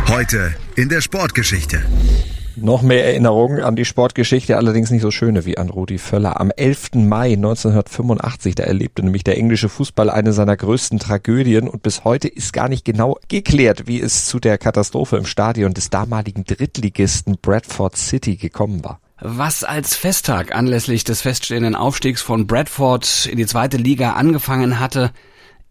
Heute 0.09 0.53
in 0.75 0.89
der 0.89 1.01
Sportgeschichte. 1.01 1.83
Noch 2.55 2.83
mehr 2.83 3.03
Erinnerungen 3.03 3.63
an 3.63 3.75
die 3.75 3.85
Sportgeschichte, 3.85 4.57
allerdings 4.57 4.91
nicht 4.91 5.01
so 5.01 5.09
schöne 5.09 5.45
wie 5.45 5.57
an 5.57 5.69
Rudi 5.69 5.97
Völler. 5.97 6.39
Am 6.39 6.51
11. 6.51 6.95
Mai 6.95 7.33
1985, 7.33 8.53
da 8.53 8.63
erlebte 8.63 9.01
nämlich 9.01 9.23
der 9.23 9.37
englische 9.37 9.69
Fußball 9.69 10.11
eine 10.11 10.33
seiner 10.33 10.55
größten 10.55 10.99
Tragödien 10.99 11.67
und 11.67 11.81
bis 11.81 12.03
heute 12.03 12.27
ist 12.27 12.53
gar 12.53 12.69
nicht 12.69 12.85
genau 12.85 13.17
geklärt, 13.27 13.87
wie 13.87 13.99
es 13.99 14.27
zu 14.27 14.39
der 14.39 14.59
Katastrophe 14.59 15.17
im 15.17 15.25
Stadion 15.25 15.73
des 15.73 15.89
damaligen 15.89 16.43
Drittligisten 16.43 17.37
Bradford 17.41 17.97
City 17.97 18.35
gekommen 18.35 18.83
war. 18.83 18.99
Was 19.25 19.63
als 19.63 19.95
Festtag 19.95 20.53
anlässlich 20.53 21.05
des 21.05 21.21
feststehenden 21.21 21.75
Aufstiegs 21.75 22.21
von 22.21 22.45
Bradford 22.45 23.25
in 23.27 23.37
die 23.37 23.45
zweite 23.45 23.77
Liga 23.77 24.15
angefangen 24.15 24.81
hatte, 24.81 25.13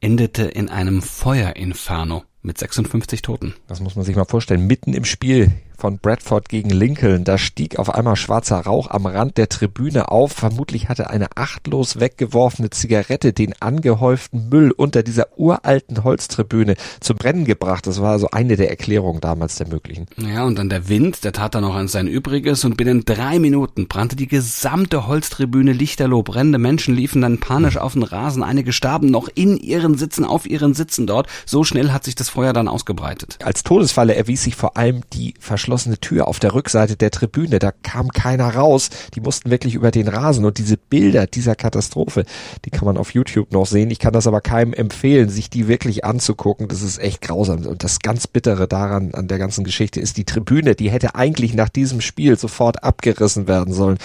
endete 0.01 0.45
in 0.45 0.71
einem 0.71 1.03
Feuerinferno 1.03 2.23
mit 2.41 2.57
56 2.57 3.21
Toten. 3.21 3.55
Das 3.67 3.81
muss 3.81 3.95
man 3.95 4.07
sich 4.07 4.17
mal 4.17 4.25
vorstellen. 4.25 4.67
Mitten 4.67 4.95
im 4.95 5.05
Spiel 5.05 5.53
von 5.83 5.99
Bradford 5.99 6.49
gegen 6.49 6.71
Lincoln. 6.71 7.25
Da 7.25 7.39
stieg 7.39 7.77
auf 7.77 7.93
einmal 7.93 8.15
schwarzer 8.15 8.61
Rauch 8.61 8.89
am 8.89 9.05
Rand 9.05 9.37
der 9.37 9.49
Tribüne 9.49 10.13
auf. 10.13 10.31
Vermutlich 10.31 10.89
hatte 10.89 11.11
eine 11.11 11.37
achtlos 11.37 11.99
weggeworfene 11.99 12.71
Zigarette 12.71 13.33
den 13.33 13.53
angehäuften 13.59 14.49
Müll 14.49 14.71
unter 14.71 15.03
dieser 15.03 15.37
uralten 15.37 16.05
Holztribüne 16.05 16.77
zum 17.01 17.17
Brennen 17.17 17.45
gebracht. 17.45 17.89
Das 17.89 18.01
war 18.01 18.13
also 18.13 18.29
eine 18.31 18.55
der 18.55 18.71
Erklärungen 18.71 19.21
damals 19.21 19.57
der 19.57 19.67
möglichen. 19.67 20.07
Ja, 20.19 20.45
und 20.45 20.57
dann 20.57 20.69
der 20.69 20.89
Wind, 20.89 21.25
der 21.25 21.33
tat 21.33 21.57
dann 21.57 21.63
noch 21.63 21.75
an 21.75 21.89
sein 21.89 22.07
Übriges 22.07 22.65
und 22.65 22.77
binnen 22.77 23.05
drei 23.05 23.41
Minuten 23.41 23.89
brannte 23.89 24.15
die 24.15 24.29
gesamte 24.29 25.09
Holztribüne 25.09 25.73
lichterloh. 25.73 26.23
Brennende 26.23 26.59
Menschen 26.59 26.95
liefen 26.95 27.23
dann 27.23 27.41
panisch 27.41 27.77
auf 27.77 27.95
den 27.95 28.05
Rasen. 28.05 28.45
Einige 28.45 28.73
starben 28.73 29.09
noch 29.09 29.29
in 29.35 29.57
ihren 29.57 29.99
Sitzen, 29.99 30.25
auf 30.25 30.47
ihren 30.47 30.75
Sitzen 30.75 31.09
dort. 31.09 31.27
So 31.45 31.65
schnell 31.65 31.91
hat 31.91 32.05
sich 32.05 32.15
das 32.15 32.29
Feuer 32.29 32.53
dann 32.53 32.69
ausgebreitet. 32.69 33.41
Als 33.43 33.65
Todesfalle 33.65 34.15
erwies 34.15 34.45
sich 34.45 34.55
vor 34.55 34.77
allem 34.77 35.01
die 35.13 35.35
verschlossene 35.41 35.72
verschlossene 35.73 35.99
Tür 35.99 36.29
auf 36.29 36.39
der 36.39 36.53
Rückseite 36.53 36.97
der 36.97 37.11
Tribüne. 37.11 37.59
Da 37.59 37.73
kam 37.73 38.11
keiner 38.11 38.55
raus. 38.55 38.91
Die 39.15 39.23
mussten 39.23 39.51
wirklich 39.51 39.75
über 39.75 39.91
den 39.91 40.07
Rasen. 40.07 40.45
Und 40.45 40.59
diese 40.59 40.77
Bilder 40.77 41.27
dieser 41.27 41.55
Katastrophe, 41.55 42.27
die 42.67 42.71
kann 42.71 42.85
man 42.85 42.99
auf 42.99 43.15
YouTube 43.15 43.53
noch 43.53 43.65
sehen. 43.65 43.91
Ich 43.91 43.99
kann 43.99 44.13
das 44.13 44.27
aber 44.27 44.43
keinem 44.43 44.75
empfehlen, 44.75 45.31
sich 45.31 45.49
die 45.49 45.69
wirklich 45.69 46.05
anzugucken. 46.05 46.69
Das 46.69 46.83
ist 46.83 46.99
echt 46.99 47.23
grausam. 47.23 47.65
Und 47.65 47.85
das 47.85 48.01
ganz 48.01 48.27
Bittere 48.27 48.69
daran, 48.69 49.15
an 49.15 49.29
der 49.29 49.39
ganzen 49.39 49.65
Geschichte, 49.65 49.99
ist 49.99 50.19
die 50.19 50.25
Tribüne. 50.25 50.75
Die 50.75 50.91
hätte 50.91 51.15
eigentlich 51.15 51.55
nach 51.55 51.71
diesem 51.71 52.03
Spiel 52.03 52.39
sofort 52.39 52.85
abgerissen 52.85 53.49
werden 53.49 53.73
sollen. 53.73 53.97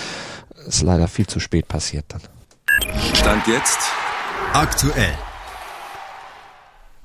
Ist 0.66 0.84
leider 0.84 1.10
viel 1.10 1.28
zu 1.28 1.42
spät 1.42 1.68
passiert 1.68 2.06
dann. 2.08 2.22
Stand 3.14 3.46
jetzt 3.48 3.80
aktuell. 4.54 5.14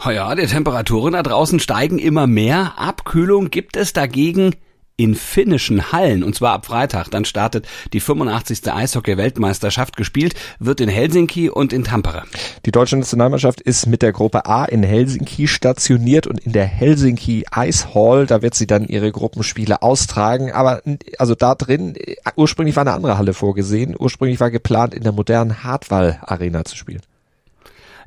Ja, 0.04 0.34
die 0.34 0.46
Temperaturen 0.46 1.12
da 1.12 1.22
draußen 1.22 1.60
steigen 1.60 1.98
immer 1.98 2.26
mehr. 2.26 2.74
Abkühlung 2.76 3.50
gibt 3.50 3.76
es 3.76 3.92
dagegen 3.92 4.56
in 4.96 5.14
finnischen 5.14 5.92
Hallen 5.92 6.24
und 6.24 6.34
zwar 6.34 6.54
ab 6.54 6.66
Freitag. 6.66 7.08
Dann 7.10 7.24
startet 7.24 7.66
die 7.92 8.00
85. 8.00 8.72
Eishockey-Weltmeisterschaft. 8.72 9.96
Gespielt 9.96 10.34
wird 10.58 10.80
in 10.80 10.88
Helsinki 10.88 11.50
und 11.50 11.72
in 11.72 11.84
Tampere. 11.84 12.24
Die 12.66 12.72
deutsche 12.72 12.96
Nationalmannschaft 12.96 13.60
ist 13.60 13.86
mit 13.86 14.02
der 14.02 14.12
Gruppe 14.12 14.44
A 14.46 14.64
in 14.64 14.82
Helsinki 14.82 15.46
stationiert 15.46 16.26
und 16.26 16.40
in 16.40 16.52
der 16.52 16.66
Helsinki 16.66 17.44
Ice 17.56 17.94
Hall, 17.94 18.26
da 18.26 18.42
wird 18.42 18.54
sie 18.54 18.66
dann 18.66 18.84
ihre 18.84 19.12
Gruppenspiele 19.12 19.82
austragen. 19.82 20.50
Aber 20.50 20.82
also 21.18 21.36
da 21.36 21.54
drin, 21.54 21.94
ursprünglich 22.34 22.74
war 22.74 22.82
eine 22.82 22.92
andere 22.92 23.18
Halle 23.18 23.34
vorgesehen. 23.34 23.94
Ursprünglich 23.96 24.40
war 24.40 24.50
geplant, 24.50 24.94
in 24.94 25.04
der 25.04 25.12
modernen 25.12 25.62
Hartwall 25.62 26.18
Arena 26.22 26.64
zu 26.64 26.76
spielen. 26.76 27.02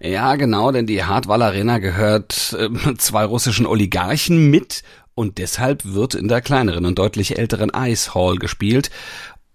Ja, 0.02 0.36
genau, 0.36 0.72
denn 0.72 0.88
die 0.88 1.04
Hartwall 1.04 1.42
Arena 1.42 1.80
gehört 1.80 2.56
äh, 2.60 2.96
zwei 2.98 3.26
russischen 3.26 3.66
Oligarchen 3.66 4.50
mit 4.50 4.84
und 5.14 5.38
deshalb 5.38 5.86
wird 5.86 6.14
in 6.14 6.28
der 6.28 6.42
kleineren 6.42 6.86
und 6.86 7.00
deutlich 7.00 7.38
älteren 7.38 7.72
Ice 7.76 8.14
Hall 8.14 8.36
gespielt. 8.36 8.92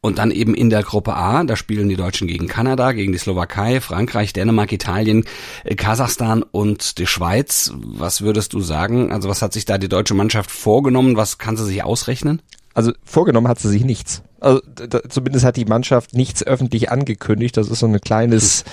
Und 0.03 0.17
dann 0.17 0.31
eben 0.31 0.55
in 0.55 0.71
der 0.71 0.83
Gruppe 0.83 1.15
A, 1.15 1.45
da 1.45 1.57
spielen 1.57 1.91
die 1.91 1.97
Deutschen 1.97 2.27
gegen 2.27 2.49
Kanada, 2.49 2.93
gegen 2.93 3.13
die 3.13 3.19
Slowakei, 3.19 3.83
Frankreich, 3.83 4.33
Dänemark, 4.33 4.73
Italien, 4.73 5.25
äh, 5.65 5.75
Kasachstan 5.75 6.43
und 6.43 6.97
die 6.97 7.07
Schweiz. 7.07 7.73
Was 7.77 8.23
würdest 8.23 8.55
du 8.55 8.61
sagen? 8.61 9.13
Also 9.13 9.29
was 9.29 9.43
hat 9.43 9.53
sich 9.53 9.67
da 9.67 9.77
die 9.77 9.91
deutsche 9.91 10.15
Mannschaft 10.15 10.51
vorgenommen? 10.51 11.17
Was 11.17 11.37
kann 11.37 11.59
sie 11.59 11.67
sich 11.67 11.85
ausrechnen? 11.85 12.41
Also 12.73 12.93
vorgenommen 13.05 13.49
hat 13.49 13.59
sie 13.59 13.69
sich 13.69 13.85
nichts. 13.85 14.23
Also 14.41 14.61
da, 14.75 15.01
zumindest 15.09 15.45
hat 15.45 15.57
die 15.57 15.67
Mannschaft 15.67 16.15
nichts 16.15 16.43
öffentlich 16.43 16.91
angekündigt. 16.91 17.57
Das 17.57 17.69
ist 17.69 17.81
so 17.81 17.87
ein 17.87 18.01
kleines 18.01 18.65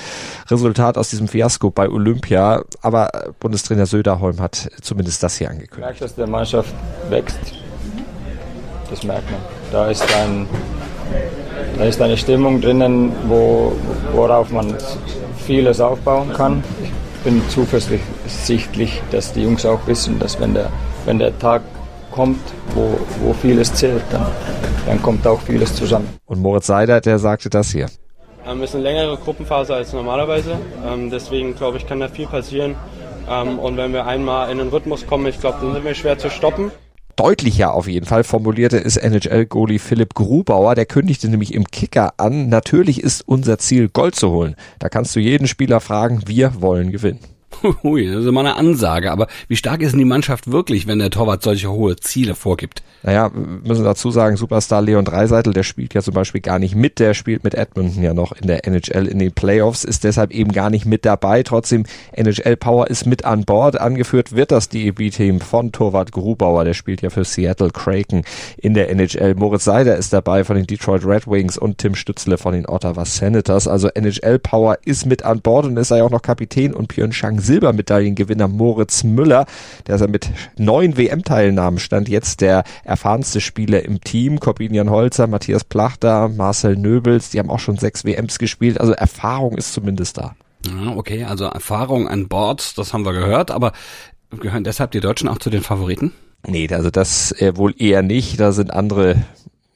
Resultat 0.50 0.98
aus 0.98 1.10
diesem 1.10 1.28
Fiasko 1.28 1.70
bei 1.70 1.90
Olympia. 1.90 2.64
Aber 2.82 3.10
Bundestrainer 3.40 3.86
Söderholm 3.86 4.40
hat 4.40 4.70
zumindest 4.82 5.22
das 5.24 5.38
hier 5.38 5.50
angekündigt. 5.50 5.78
Ich 5.78 5.86
merke, 5.86 6.00
dass 6.00 6.16
der 6.16 6.28
Mannschaft 6.28 6.74
wächst. 7.10 7.40
Das 8.90 9.04
merkt 9.04 9.30
man. 9.30 9.42
Da 9.72 9.90
ist 9.90 10.04
ein, 10.16 10.48
da 11.78 11.84
ist 11.84 12.02
eine 12.02 12.16
Stimmung 12.16 12.62
drinnen, 12.62 13.12
wo, 13.28 13.74
worauf 14.14 14.50
man 14.52 14.74
vieles 15.46 15.82
aufbauen 15.82 16.32
kann. 16.34 16.64
Ich 16.82 16.92
bin 17.24 17.42
zuversichtlich, 17.50 19.02
dass 19.12 19.34
die 19.34 19.44
Jungs 19.44 19.66
auch 19.66 19.86
wissen, 19.88 20.20
dass 20.20 20.40
wenn 20.40 20.54
der, 20.54 20.70
wenn 21.06 21.20
der 21.20 21.38
Tag 21.40 21.62
kommt, 22.18 22.40
wo, 22.74 23.00
wo 23.22 23.32
vieles 23.32 23.72
zählt, 23.76 24.02
dann, 24.10 24.26
dann 24.88 25.00
kommt 25.04 25.28
auch 25.28 25.40
vieles 25.40 25.76
zusammen. 25.76 26.10
Und 26.26 26.42
Moritz 26.42 26.66
Seider, 26.66 27.00
der 27.00 27.20
sagte 27.20 27.52
das 27.52 27.72
hier. 27.72 27.86
Ähm, 28.44 28.64
es 28.64 28.72
ist 28.72 28.76
eine 28.76 28.86
längere 28.86 29.18
Gruppenphase 29.18 29.76
als 29.76 29.94
normalerweise. 29.94 30.58
Ähm, 30.84 31.12
deswegen 31.12 31.56
glaube 31.56 31.78
ich, 31.78 31.86
kann 31.86 32.00
da 32.00 32.08
viel 32.08 32.26
passieren. 32.26 32.76
Ähm, 33.30 33.60
und 33.60 33.78
wenn 33.78 33.94
wir 33.94 34.08
einmal 34.08 34.50
in 34.52 34.58
den 34.58 34.70
Rhythmus 34.70 35.06
kommen, 35.06 35.28
ich 35.28 35.40
glaube, 35.40 35.60
dann 35.62 35.74
sind 35.74 35.86
wir 35.86 35.94
schwer 35.94 36.18
zu 36.18 36.32
stoppen 36.32 36.72
deutlicher 37.18 37.74
auf 37.74 37.88
jeden 37.88 38.06
Fall 38.06 38.24
formulierte 38.24 38.78
es 38.78 38.96
NHL-Goalie 38.96 39.80
Philipp 39.80 40.14
Grubauer. 40.14 40.76
Der 40.76 40.86
kündigte 40.86 41.28
nämlich 41.28 41.54
im 41.54 41.66
Kicker 41.66 42.14
an, 42.18 42.48
natürlich 42.48 43.02
ist 43.02 43.28
unser 43.28 43.58
Ziel, 43.58 43.90
Gold 43.90 44.16
zu 44.16 44.30
holen. 44.30 44.56
Da 44.80 44.88
kannst 44.88 45.16
du 45.16 45.20
jeden 45.20 45.48
Spieler 45.48 45.80
fragen, 45.80 46.22
wir 46.28 46.62
wollen 46.62 46.92
gewinnen. 46.92 47.37
Hui, 47.84 48.08
das 48.08 48.22
ist 48.22 48.28
immer 48.28 48.42
eine 48.42 48.56
Ansage. 48.56 49.12
Aber 49.12 49.28
wie 49.48 49.56
stark 49.56 49.82
ist 49.82 49.92
denn 49.92 50.00
die 50.00 50.06
Mannschaft 50.06 50.52
wirklich, 50.52 50.86
wenn 50.88 51.00
der 51.00 51.10
Torwart 51.10 51.42
solche 51.42 51.72
hohe 51.72 51.96
Ziele 51.96 52.36
vorgibt? 52.36 52.84
Naja, 53.04 53.32
müssen 53.64 53.84
dazu 53.84 54.12
sagen, 54.12 54.38
Superstar 54.38 54.82
Leon 54.82 55.06
Dreiseitel, 55.06 55.54
der 55.54 55.64
spielt 55.64 55.94
ja 55.94 56.02
zum 56.02 56.14
Beispiel 56.14 56.42
gar 56.42 56.60
nicht 56.60 56.76
mit. 56.76 57.00
Der 57.00 57.14
spielt 57.14 57.44
mit 57.44 57.56
Edmonton 57.56 58.04
ja 58.04 58.14
noch 58.14 58.34
in 58.34 58.48
der 58.48 58.68
NHL 58.68 59.08
in 59.08 59.20
den 59.20 59.32
Playoffs, 59.32 59.84
ist 59.84 60.04
deshalb 60.04 60.32
eben 60.32 60.52
gar 60.52 60.70
nicht 60.70 60.86
mit 60.86 61.06
dabei. 61.06 61.42
Trotzdem, 61.44 61.86
NHL 62.12 62.58
Power 62.58 62.88
ist 62.88 63.06
mit 63.06 63.26
an 63.26 63.46
Bord. 63.46 63.80
Angeführt 63.80 64.36
wird 64.36 64.52
das 64.52 64.70
DEB-Team 64.70 65.40
von 65.42 65.72
Torwart 65.72 66.12
Grubauer. 66.12 66.64
Der 66.64 66.74
spielt 66.74 67.02
ja 67.02 67.10
für 67.10 67.24
Seattle 67.24 67.72
Kraken 67.72 68.24
in 68.58 68.74
der 68.74 68.90
NHL. 68.90 69.36
Moritz 69.36 69.64
Seider 69.64 69.96
ist 69.96 70.14
dabei 70.14 70.44
von 70.44 70.56
den 70.56 70.68
Detroit 70.68 71.06
Red 71.06 71.28
Wings 71.28 71.58
und 71.58 71.78
Tim 71.80 71.96
Stützle 71.96 72.38
von 72.38 72.54
den 72.54 72.68
Ottawa 72.68 73.06
Senators. 73.06 73.68
Also 73.68 73.90
NHL 73.90 74.40
Power 74.40 74.78
ist 74.86 75.06
mit 75.06 75.24
an 75.24 75.42
Bord 75.42 75.66
und 75.66 75.78
ist 75.78 75.92
ja 75.92 76.04
auch 76.04 76.12
noch 76.12 76.22
Kapitän 76.22 76.74
und 76.74 76.88
Pyeongchang 76.88 77.37
Silbermedaillengewinner 77.40 78.48
Moritz 78.48 79.04
Müller, 79.04 79.46
der 79.86 79.96
ist 79.96 80.02
ja 80.02 80.08
mit 80.08 80.30
neun 80.58 80.98
WM-Teilnahmen 80.98 81.80
stand 81.80 82.10
jetzt 82.10 82.42
der 82.42 82.64
erfahrenste 82.84 83.42
Spieler 83.42 83.84
im 83.84 84.02
Team. 84.02 84.40
Corbinian 84.40 84.90
Holzer, 84.90 85.28
Matthias 85.28 85.64
Plachter, 85.64 86.30
Marcel 86.30 86.76
Nöbels, 86.76 87.30
die 87.30 87.40
haben 87.40 87.50
auch 87.50 87.60
schon 87.60 87.78
sechs 87.78 88.06
WMs 88.06 88.40
gespielt. 88.40 88.80
Also 88.80 88.94
Erfahrung 88.94 89.58
ist 89.58 89.74
zumindest 89.74 90.18
da. 90.18 90.36
Okay, 90.96 91.24
also 91.24 91.46
Erfahrung 91.46 92.08
an 92.08 92.28
Bord, 92.28 92.78
das 92.78 92.94
haben 92.94 93.06
wir 93.06 93.14
gehört, 93.14 93.52
aber 93.52 93.72
gehören 94.32 94.64
deshalb 94.64 94.92
die 94.92 95.00
Deutschen 95.00 95.30
auch 95.30 95.38
zu 95.38 95.50
den 95.50 95.62
Favoriten? 95.62 96.14
Nee, 96.46 96.68
also 96.72 96.90
das 96.90 97.32
äh, 97.34 97.56
wohl 97.56 97.74
eher 97.78 98.02
nicht. 98.02 98.40
Da 98.40 98.52
sind 98.52 98.72
andere 98.72 99.24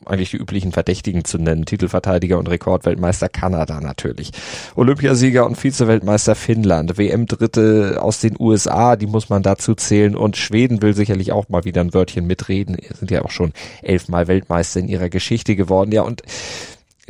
eigentlich 0.06 0.32
die 0.32 0.38
üblichen 0.38 0.72
Verdächtigen 0.72 1.26
zu 1.26 1.38
nennen. 1.38 1.66
Titelverteidiger 1.66 2.38
und 2.38 2.50
Rekordweltmeister 2.50 3.30
Kanada 3.30 3.80
natürlich. 3.80 4.32
Olympiasieger 4.76 5.46
und 5.46 5.62
Vizeweltmeister 5.62 6.36
Finnland. 6.36 6.98
WM-Dritte 6.98 8.00
aus 8.02 8.20
den 8.20 8.36
USA, 8.40 8.96
die 8.96 9.08
muss 9.08 9.30
man 9.30 9.44
dazu 9.44 9.76
zählen. 9.76 10.16
Und 10.16 10.38
Schweden 10.38 10.82
will 10.82 10.94
sicherlich 10.94 11.32
auch 11.32 11.50
mal 11.50 11.66
wieder 11.66 11.82
ein 11.82 11.94
Wörtchen 11.94 12.26
mitreden. 12.28 12.78
Sind 12.98 13.12
ja 13.12 13.24
auch 13.24 13.32
schon 13.32 13.54
elfmal 13.82 14.28
Weltmeister 14.28 14.80
in 14.80 14.88
ihrer 14.88 15.10
Geschichte 15.10 15.56
geworden. 15.56 15.92
Ja, 15.92 16.02
und 16.02 16.24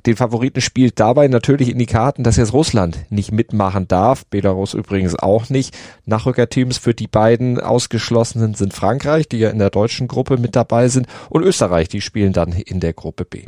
den 0.05 0.15
Favoriten 0.15 0.61
spielt 0.61 0.99
dabei 0.99 1.27
natürlich 1.27 1.69
in 1.69 1.77
die 1.77 1.85
Karten, 1.85 2.23
dass 2.23 2.37
jetzt 2.37 2.53
Russland 2.53 2.99
nicht 3.09 3.31
mitmachen 3.31 3.87
darf. 3.87 4.25
Belarus 4.25 4.73
übrigens 4.73 5.15
auch 5.15 5.49
nicht. 5.49 5.77
Nachrückerteams 6.05 6.77
für 6.77 6.93
die 6.93 7.07
beiden 7.07 7.59
Ausgeschlossenen 7.59 8.53
sind 8.53 8.73
Frankreich, 8.73 9.27
die 9.27 9.39
ja 9.39 9.49
in 9.49 9.59
der 9.59 9.69
deutschen 9.69 10.07
Gruppe 10.07 10.37
mit 10.37 10.55
dabei 10.55 10.87
sind, 10.87 11.07
und 11.29 11.43
Österreich, 11.43 11.87
die 11.87 12.01
spielen 12.01 12.33
dann 12.33 12.51
in 12.51 12.79
der 12.79 12.93
Gruppe 12.93 13.25
B. 13.25 13.45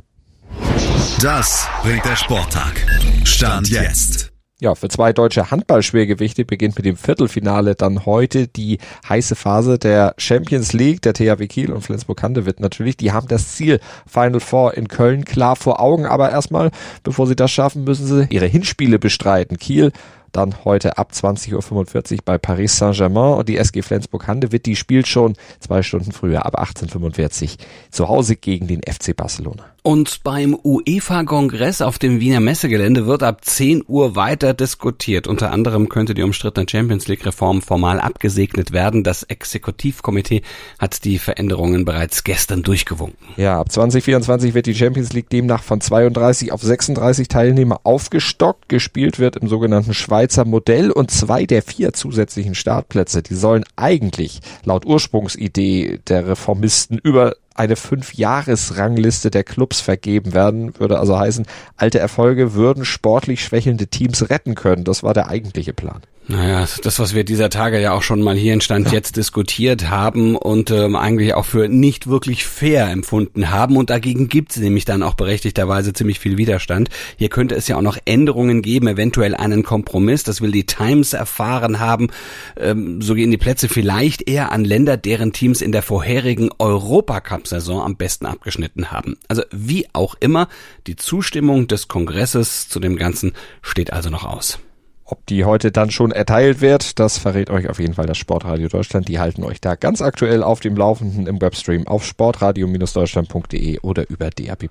Das 1.21 1.67
bringt 1.81 2.05
der 2.05 2.15
Sporttag. 2.15 2.85
Stand 3.23 3.69
jetzt. 3.69 4.32
Ja, 4.63 4.75
für 4.75 4.87
zwei 4.87 5.11
deutsche 5.11 5.51
Handballschwergewichte 5.51 6.45
beginnt 6.45 6.77
mit 6.77 6.85
dem 6.85 6.95
Viertelfinale 6.95 7.75
dann 7.75 8.05
heute 8.05 8.47
die 8.47 8.77
heiße 9.09 9.35
Phase 9.35 9.77
der 9.77 10.15
Champions 10.17 10.71
League. 10.71 11.01
Der 11.01 11.13
THW 11.13 11.47
Kiel 11.47 11.73
und 11.73 11.81
Flensburg-Handewitt 11.81 12.61
natürlich, 12.61 12.95
die 12.95 13.11
haben 13.11 13.27
das 13.27 13.57
Ziel 13.57 13.81
Final 14.07 14.39
Four 14.39 14.75
in 14.75 14.87
Köln 14.87 15.25
klar 15.25 15.57
vor 15.57 15.81
Augen. 15.81 16.05
Aber 16.05 16.31
erstmal, 16.31 16.71
bevor 17.03 17.27
sie 17.27 17.35
das 17.35 17.51
schaffen, 17.51 17.83
müssen 17.83 18.07
sie 18.07 18.25
ihre 18.29 18.45
Hinspiele 18.45 18.99
bestreiten. 18.99 19.57
Kiel 19.57 19.91
dann 20.31 20.63
heute 20.63 20.97
ab 20.97 21.11
20.45 21.13 22.13
Uhr 22.13 22.17
bei 22.23 22.37
Paris 22.37 22.77
Saint-Germain 22.77 23.39
und 23.39 23.49
die 23.49 23.57
SG 23.57 23.81
Flensburg-Handewitt, 23.81 24.65
die 24.65 24.77
spielt 24.77 25.09
schon 25.09 25.35
zwei 25.59 25.83
Stunden 25.83 26.13
früher, 26.13 26.45
ab 26.45 26.57
18.45 26.57 27.43
Uhr 27.43 27.49
zu 27.91 28.07
Hause 28.07 28.37
gegen 28.37 28.67
den 28.67 28.79
FC 28.81 29.13
Barcelona. 29.13 29.72
Und 29.85 30.23
beim 30.23 30.57
UEFA-Kongress 30.63 31.81
auf 31.81 31.99
dem 31.99 32.21
Wiener 32.21 32.39
Messegelände 32.39 33.05
wird 33.05 33.21
ab 33.21 33.43
10 33.43 33.83
Uhr 33.85 34.15
weiter 34.15 34.53
diskutiert. 34.53 35.27
Unter 35.27 35.51
anderem 35.51 35.89
könnte 35.89 36.13
die 36.13 36.23
umstrittene 36.23 36.65
Champions 36.69 37.09
League-Reform 37.09 37.61
formal 37.61 37.99
abgesegnet 37.99 38.71
werden. 38.71 39.03
Das 39.03 39.23
Exekutivkomitee 39.23 40.41
hat 40.79 41.03
die 41.03 41.19
Veränderungen 41.19 41.83
bereits 41.83 42.23
gestern 42.23 42.63
durchgewunken. 42.63 43.27
Ja, 43.35 43.59
ab 43.59 43.73
2024 43.73 44.53
wird 44.53 44.67
die 44.67 44.75
Champions 44.75 45.11
League 45.11 45.29
demnach 45.29 45.63
von 45.63 45.81
32 45.81 46.53
auf 46.53 46.61
36 46.61 47.27
Teilnehmer 47.27 47.81
aufgestockt. 47.83 48.69
Gespielt 48.69 49.19
wird 49.19 49.35
im 49.35 49.49
sogenannten 49.49 49.93
Schweizer 49.93 50.45
Modell 50.45 50.91
und 50.91 51.11
zwei 51.11 51.45
der 51.45 51.61
vier 51.61 51.91
zusätzlichen 51.91 52.55
Startplätze, 52.55 53.21
die 53.21 53.35
sollen 53.35 53.65
eigentlich 53.75 54.39
laut 54.63 54.85
Ursprungsidee 54.85 55.99
der 56.07 56.25
Reformisten 56.25 56.99
über 56.99 57.35
eine 57.55 57.75
Fünf-Jahres-Rangliste 57.75 59.31
der 59.31 59.43
Clubs 59.43 59.81
vergeben 59.81 60.33
werden. 60.33 60.79
Würde 60.79 60.99
also 60.99 61.17
heißen, 61.17 61.45
alte 61.77 61.99
Erfolge 61.99 62.53
würden 62.53 62.85
sportlich 62.85 63.43
schwächelnde 63.43 63.87
Teams 63.87 64.29
retten 64.29 64.55
können. 64.55 64.83
Das 64.83 65.03
war 65.03 65.13
der 65.13 65.27
eigentliche 65.27 65.73
Plan. 65.73 66.01
Naja, 66.27 66.65
das, 66.83 66.99
was 66.99 67.13
wir 67.13 67.25
dieser 67.25 67.49
Tage 67.49 67.81
ja 67.81 67.91
auch 67.91 68.01
schon 68.01 68.21
mal 68.21 68.35
hier 68.35 68.53
in 68.53 68.61
Stand 68.61 68.87
ja. 68.87 68.93
jetzt 68.93 69.17
diskutiert 69.17 69.89
haben 69.89 70.37
und 70.37 70.71
ähm, 70.71 70.95
eigentlich 70.95 71.33
auch 71.33 71.43
für 71.45 71.67
nicht 71.67 72.07
wirklich 72.07 72.45
fair 72.45 72.89
empfunden 72.89 73.51
haben. 73.51 73.75
Und 73.75 73.89
dagegen 73.89 74.29
gibt 74.29 74.51
es 74.51 74.57
nämlich 74.57 74.85
dann 74.85 75.03
auch 75.03 75.15
berechtigterweise 75.15 75.91
ziemlich 75.91 76.19
viel 76.19 76.37
Widerstand. 76.37 76.89
Hier 77.17 77.27
könnte 77.27 77.55
es 77.55 77.67
ja 77.67 77.75
auch 77.75 77.81
noch 77.81 77.97
Änderungen 78.05 78.61
geben, 78.61 78.87
eventuell 78.87 79.35
einen 79.35 79.63
Kompromiss. 79.63 80.23
Das 80.23 80.39
will 80.39 80.51
die 80.51 80.65
Times 80.65 81.11
erfahren 81.11 81.81
haben. 81.81 82.07
Ähm, 82.55 83.01
so 83.01 83.15
gehen 83.15 83.31
die 83.31 83.37
Plätze 83.37 83.67
vielleicht 83.67 84.27
eher 84.27 84.53
an 84.53 84.63
Länder, 84.63 84.95
deren 84.95 85.33
Teams 85.33 85.61
in 85.61 85.73
der 85.73 85.81
vorherigen 85.81 86.51
Europacup-Saison 86.57 87.81
am 87.81 87.97
besten 87.97 88.27
abgeschnitten 88.27 88.91
haben. 88.91 89.17
Also 89.27 89.43
wie 89.51 89.87
auch 89.91 90.15
immer, 90.21 90.47
die 90.87 90.95
Zustimmung 90.95 91.67
des 91.67 91.89
Kongresses 91.89 92.69
zu 92.69 92.79
dem 92.79 92.95
Ganzen 92.95 93.33
steht 93.61 93.91
also 93.91 94.09
noch 94.09 94.23
aus. 94.23 94.59
Ob 95.05 95.25
die 95.25 95.43
heute 95.43 95.71
dann 95.71 95.91
schon 95.91 96.11
erteilt 96.11 96.61
wird, 96.61 96.97
das 96.99 97.17
verrät 97.17 97.49
euch 97.49 97.69
auf 97.69 97.79
jeden 97.79 97.93
Fall 97.93 98.05
das 98.05 98.17
Sportradio 98.17 98.69
Deutschland. 98.69 99.07
Die 99.09 99.19
halten 99.19 99.43
euch 99.43 99.59
da 99.59 99.75
ganz 99.75 100.01
aktuell 100.01 100.43
auf 100.43 100.61
dem 100.61 100.75
Laufenden 100.75 101.27
im 101.27 101.41
Webstream 101.41 101.87
auf 101.87 102.05
sportradio-deutschland.de 102.05 103.79
oder 103.79 104.09
über 104.09 104.29
DAB+. 104.29 104.69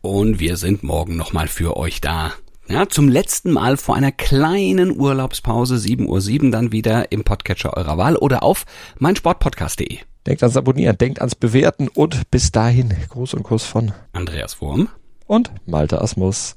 Und 0.00 0.40
wir 0.40 0.56
sind 0.56 0.82
morgen 0.82 1.16
nochmal 1.16 1.48
für 1.48 1.76
euch 1.76 2.00
da. 2.00 2.32
Ja, 2.68 2.88
zum 2.88 3.08
letzten 3.08 3.50
Mal 3.50 3.76
vor 3.76 3.94
einer 3.94 4.12
kleinen 4.12 4.98
Urlaubspause, 4.98 5.76
7.07 5.76 6.44
Uhr 6.44 6.50
dann 6.50 6.72
wieder 6.72 7.12
im 7.12 7.24
Podcatcher 7.24 7.76
eurer 7.76 7.96
Wahl 7.96 8.16
oder 8.16 8.42
auf 8.42 8.64
meinsportpodcast.de. 8.98 9.98
Denkt 10.26 10.42
ans 10.42 10.56
Abonnieren, 10.56 10.98
denkt 10.98 11.20
ans 11.20 11.34
Bewerten 11.34 11.88
und 11.88 12.30
bis 12.30 12.52
dahin 12.52 12.94
Gruß 13.08 13.34
und 13.34 13.42
Kuss 13.42 13.64
von 13.64 13.92
Andreas 14.12 14.60
Wurm 14.60 14.88
und 15.26 15.50
Malte 15.64 16.02
Asmus. 16.02 16.56